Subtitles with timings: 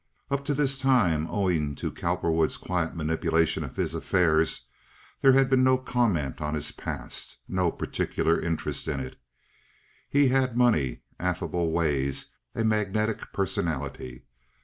[0.31, 4.65] Up to this time, owing to Cowperwood's quiet manipulation of his affairs,
[5.21, 9.15] there had been no comment on his past—no particular interest in it.
[10.09, 14.25] He had money, affable ways, a magnetic personality.